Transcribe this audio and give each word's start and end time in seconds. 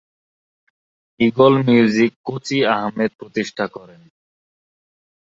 Eagle 1.19 1.53
Music 1.65 2.11
Kochi 2.25 2.57
Ahmed 2.75 3.11
প্রতিষ্ঠা 3.19 3.65
করেন। 3.67 4.01